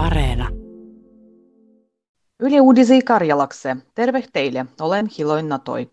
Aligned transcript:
Areena. 0.00 0.48
Yle 2.40 2.60
Uudisi 2.60 3.02
Karjalakse. 3.02 3.76
Terve 3.94 4.24
teille, 4.32 4.66
olen 4.80 5.08
Hiloin 5.18 5.48
Natoi. 5.48 5.90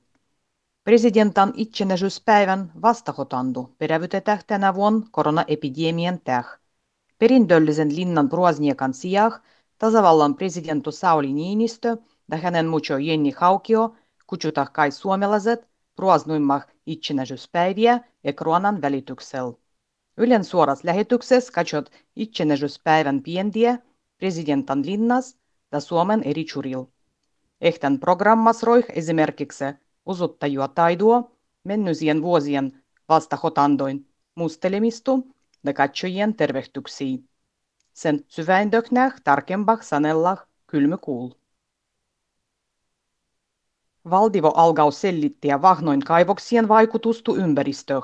Presidentan 0.84 1.54
itsenäisyyspäivän 1.56 2.72
vastahotandu 2.82 3.76
perävytetään 3.78 4.40
tänä 4.48 4.76
vuonna 4.76 5.08
koronaepidemian 5.12 6.20
täh. 6.24 6.60
Perindöllisen 7.20 7.96
linnan 7.96 8.30
Proasniekan 8.30 8.94
sijaan 8.94 9.32
tasavallan 9.78 10.36
presidentu 10.36 10.92
Sauli 10.92 11.34
Niinistö 11.34 11.98
ja 12.32 12.38
hänen 12.38 12.68
mucho 12.68 12.98
Jenni 12.98 13.32
Haukio 13.38 13.96
kutsutaan 14.28 14.68
kai 14.74 14.92
suomalaiset 14.92 15.68
proasnuimmah 15.96 16.68
itsenäisyyspäiviä 16.86 18.00
ekroanan 18.24 18.82
välityksellä. 18.82 19.54
Ylen 20.18 20.44
suoras 20.44 20.84
lähetyksessä 20.84 21.54
katsot 21.54 21.90
itsenäisyyspäivän 22.16 23.24
pientiä 23.24 23.78
presidentan 24.18 24.86
linnas 24.86 25.38
ja 25.72 25.80
Suomen 25.80 26.24
eri 26.24 26.46
churil. 26.46 26.86
Ehten 27.62 28.00
programmas 28.00 28.64
roih 28.64 28.86
esimerkiksi 28.90 29.66
osoittajua 30.06 30.68
taidua 30.68 31.32
mennyisien 31.64 32.22
vuosien 32.22 32.84
vastahotandoin 33.10 34.08
mustelemistu 34.36 35.28
ja 35.64 35.74
katsojien 35.74 36.36
tervehtyksiä. 36.36 37.18
Sen 37.94 38.26
syväindöknäh 38.28 39.22
tarkempah 39.24 39.82
sanellah 39.82 40.48
kylmykuul. 40.68 41.30
Valdivo 44.10 44.52
algau 44.56 44.92
selittiä 44.92 45.62
vahnoin 45.62 46.00
kaivoksien 46.00 46.68
vaikutustu 46.68 47.36
ympäristöön. 47.36 48.02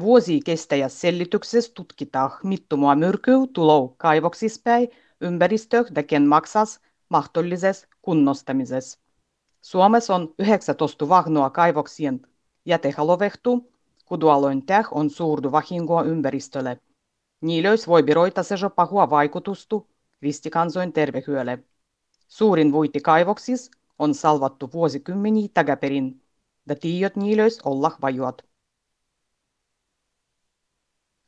Vuosi 0.00 0.40
kestäjä 0.44 0.88
sellityksessä 0.88 1.72
tutkitaan, 1.74 2.30
mittumua 2.42 2.94
myrkyy 2.94 3.46
tulou 3.52 3.88
kaivoksispäin 3.88 4.88
ympäristö 5.20 5.84
ken 6.06 6.26
maksas 6.26 6.80
mahdollisessa 7.08 7.88
kunnostamisessa. 8.02 8.98
Suomessa 9.62 10.14
on 10.14 10.34
19 10.38 11.08
vahnoa 11.08 11.50
kaivoksien 11.50 12.26
jätehalovehtu, 12.64 13.72
kudualoin 14.04 14.66
täh 14.66 14.88
on 14.90 15.10
suurdu 15.10 15.52
vahingoa 15.52 16.02
ympäristölle. 16.02 16.80
Niilöis 17.40 17.88
voi 17.88 18.02
biroita 18.02 18.42
se 18.42 18.54
pahua 18.76 19.10
vaikutustu 19.10 19.90
ristikansoin 20.22 20.92
tervehyölle. 20.92 21.58
Suurin 22.28 22.72
vuiti 22.72 23.00
kaivoksis 23.00 23.70
on 23.98 24.14
salvattu 24.14 24.70
vuosikymmeniä 24.72 25.48
tagaperin, 25.54 26.22
ja 26.68 26.76
tiiot 26.76 27.16
niilöis 27.16 27.60
olla 27.64 27.96
vajuat. 28.02 28.44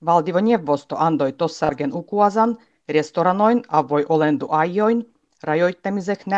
Valtivoneuvosto 0.04 0.96
antoi 0.98 1.32
tossargen 1.32 1.94
ukuasan 1.94 2.58
restoranoin 2.88 3.62
avoi 3.68 4.06
olendu 4.08 4.46
ajoin 4.50 5.14
rajoittamiseksi 5.42 6.30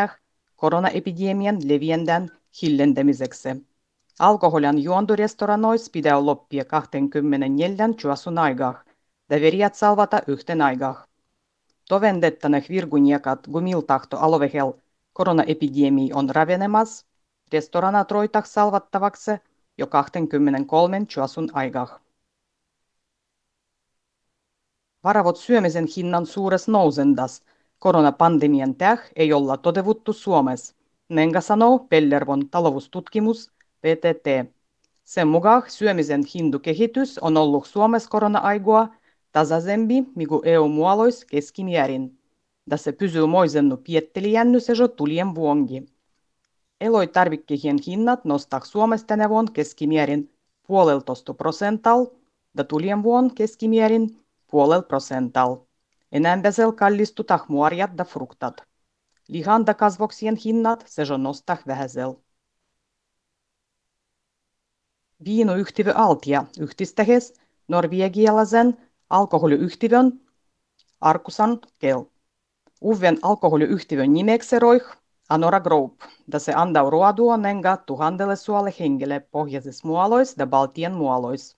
koronaepidemian 0.56 1.56
leviändän 1.64 2.30
hillentämiseksi. 2.62 3.48
Alkoholian 4.18 4.78
juontu 4.78 5.16
restoranois 5.16 5.90
pitää 5.90 6.26
loppia 6.26 6.64
24 6.64 7.88
juosun 8.04 8.38
aikaa, 8.38 8.82
ja 9.30 9.40
veriat 9.40 9.74
salvata 9.74 10.20
yhten 10.26 10.62
aikaa. 10.62 11.06
Tovendettanek 11.88 12.68
virguniekat 12.68 13.46
gumiltahto 13.52 14.18
alovehel 14.18 14.72
koronaepidemi 15.12 16.10
on 16.14 16.30
ravenemas, 16.30 17.06
restoranat 17.52 18.10
roitak 18.10 18.46
salvattavaksi 18.46 19.30
jo 19.78 19.86
23 19.86 21.02
juosun 21.16 21.48
aikaa. 21.52 22.07
Varavot 25.04 25.36
syömisen 25.36 25.86
hinnan 25.96 26.26
suures 26.26 26.68
nousendas 26.68 27.42
koronapandemian 27.78 28.74
täh 28.74 29.00
ei 29.16 29.32
olla 29.32 29.56
totevuttu 29.56 30.12
Suomessa. 30.12 30.74
Nenga 31.08 31.40
sanoo 31.40 31.78
Pellervon 31.78 32.48
taloustutkimus 32.50 33.50
PTT. 33.80 34.52
Sen 35.04 35.28
mukaan 35.28 35.62
syömisen 35.66 36.22
hindukehitys 36.34 37.18
on 37.18 37.36
ollut 37.36 37.66
Suomessa 37.66 38.10
korona-aigua 38.10 38.88
tasaisempi 39.32 40.04
migu 40.14 40.42
EU-muolois 40.44 41.24
keskimäärin. 41.24 42.18
Tässä 42.68 42.92
pysyy 42.92 43.26
moisennu 43.26 43.76
piettelijänny 43.76 44.60
se 44.60 44.72
tulien 44.96 45.34
vuongi. 45.34 45.86
Eloitarvikkeen 46.80 47.78
hinnat 47.86 48.24
nostaa 48.24 48.60
Suomessa 48.64 49.06
tänä 49.06 49.28
vuonna 49.28 49.52
keskimäärin 49.52 50.30
puoleltoista 50.66 51.34
prosental 51.34 52.06
ja 52.56 52.64
tulien 52.64 53.02
vuonna 53.02 53.30
keskimäärin 53.34 54.24
puolel 54.50 54.82
prosental. 54.82 55.56
Enämbäsel 56.12 56.72
kallistutak 56.72 57.48
muorjat 57.48 57.98
da 57.98 58.04
fruktat. 58.04 58.62
Lihan 59.28 59.66
da 59.66 59.74
kasvoksien 59.74 60.36
hinnat 60.36 60.84
se 60.86 61.02
nostah 61.18 61.58
vähäsel. 61.66 62.14
Viinuyhtiö 65.24 65.92
Altia 65.94 66.44
yhdistähes 66.60 67.34
norvegialaisen 67.68 68.76
alkoholiyhtiön 69.10 70.20
Arkusan 71.00 71.60
Kel. 71.78 72.04
Uven 72.82 73.18
alkoholiyhtiön 73.22 74.12
nimeksi 74.12 74.58
roih 74.58 74.82
Anora 75.28 75.60
Group, 75.60 76.02
da 76.32 76.38
se 76.38 76.52
andau 76.52 76.90
ruodua 76.90 77.36
nenga 77.36 77.76
tuhannelle 77.76 78.36
suolle 78.36 78.74
hengelle 78.80 79.20
pohjaisissa 79.20 79.88
muolois 79.88 80.34
ja 80.38 80.46
Baltian 80.46 80.92
muolois. 80.92 81.56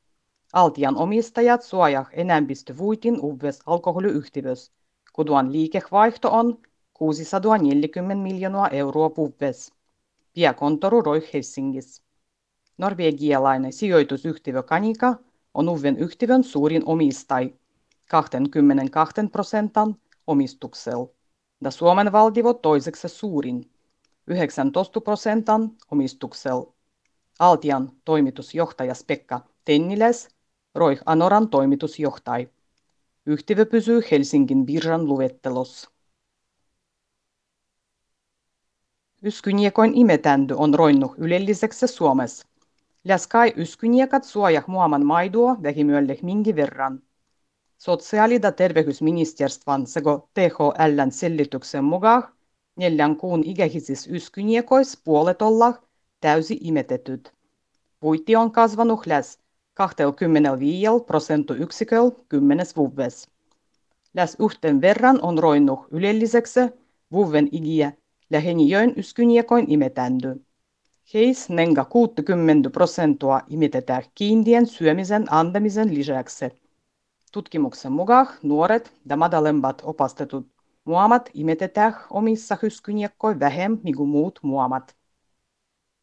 Altian 0.52 0.96
omistajat 0.96 1.62
suojaa 1.62 2.06
enemmistö 2.12 2.76
vuitin 2.78 3.18
uves 3.22 3.60
alkoholiyhtiös, 3.66 4.72
kuduan 5.12 5.52
liikevaihto 5.52 6.30
on 6.30 6.58
640 6.94 8.22
miljoonaa 8.22 8.68
euroa 8.68 9.10
vuves. 9.16 9.72
Piakontoru 10.32 11.02
roi 11.02 11.28
Helsingissä. 11.34 12.02
Norvegialainen 12.78 13.72
sijoitusyhtiö 13.72 14.62
Kanika 14.62 15.14
on 15.54 15.68
uven 15.68 15.96
yhtiön 15.96 16.44
suurin 16.44 16.82
omistaj, 16.86 17.50
22 18.10 19.14
prosentan 19.32 19.96
omistuksella, 20.26 21.08
ja 21.60 21.70
Suomen 21.70 22.12
valtio 22.12 22.54
toiseksi 22.54 23.08
suurin, 23.08 23.70
19 24.26 25.00
prosentan 25.00 25.70
omistuksella. 25.90 26.72
Altian 27.38 27.92
toimitusjohtaja 28.04 28.94
Pekka 29.06 29.40
Tenniläs 29.64 30.28
Roih 30.74 31.00
Anoran 31.06 31.48
toimitusjohtaja. 31.48 32.46
Yhtiö 33.26 33.66
pysyy 33.66 34.02
Helsingin 34.10 34.66
birran 34.66 35.06
luettelossa. 35.06 35.90
Yskyniekoin 39.24 39.94
imetändy 39.94 40.54
on 40.56 40.74
roinnu 40.74 41.14
ylelliseksi 41.18 41.86
Suomessa. 41.86 42.46
Läskai 43.04 43.52
yskyniekat 43.56 44.24
suojaa 44.24 44.62
muaman 44.66 45.06
maidua 45.06 45.56
vähimyölle 45.62 46.18
mingi 46.22 46.56
verran. 46.56 47.02
Sosiaali- 47.78 48.40
ja 48.42 48.52
terveysministeriön 48.52 49.86
sekä 49.86 50.10
THLn 50.34 51.12
selityksen 51.12 51.84
mukaan 51.84 52.22
neljän 52.76 53.16
kuun 53.16 53.44
ikäisissä 53.44 54.10
yskyniekoissa 54.12 55.00
puolet 55.04 55.42
ollaan 55.42 55.78
täysi 56.20 56.58
imetetyt. 56.60 57.32
Vuitti 58.02 58.36
on 58.36 58.52
kasvanut 58.52 59.06
läs 59.06 59.39
25 59.80 61.04
prosenttiyksiköllä 61.06 62.12
kymmenes 62.28 62.76
vuves. 62.76 63.28
Läs 64.14 64.36
yhten 64.40 64.80
verran 64.80 65.18
on 65.22 65.38
roinnut 65.38 65.80
ylelliseksi 65.90 66.60
vuven 67.12 67.48
igiä 67.52 67.92
lähenijöön 68.30 68.92
yskyniekoin 68.96 69.70
imetändy. 69.70 70.44
Heis 71.14 71.48
nenga 71.48 71.84
60 71.84 72.70
prosenttia 72.70 73.40
imitetään 73.48 74.02
kiintien 74.14 74.66
syömisen 74.66 75.32
antamisen 75.32 75.94
lisäksi. 75.94 76.44
Tutkimuksen 77.32 77.92
mukaan 77.92 78.28
nuoret 78.42 78.92
ja 79.08 79.16
madalemmat 79.16 79.82
opastetut 79.84 80.46
muamat 80.84 81.30
imetetään 81.34 81.96
omissa 82.10 82.56
hyskyniekkoin 82.62 83.40
vähemmän 83.40 83.94
kuin 83.96 84.08
muut 84.08 84.38
muamat. 84.42 84.99